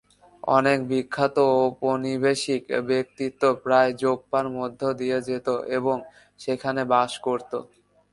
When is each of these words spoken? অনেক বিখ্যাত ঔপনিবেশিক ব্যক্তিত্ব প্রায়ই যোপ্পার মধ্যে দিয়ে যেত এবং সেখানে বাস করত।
অনেক 0.49 0.79
বিখ্যাত 0.89 1.35
ঔপনিবেশিক 1.59 2.61
ব্যক্তিত্ব 2.89 3.41
প্রায়ই 3.63 3.97
যোপ্পার 4.03 4.45
মধ্যে 4.57 4.89
দিয়ে 4.99 5.17
যেত 5.27 5.47
এবং 5.77 5.97
সেখানে 6.39 6.81
বাস 6.93 7.11
করত। 7.25 7.51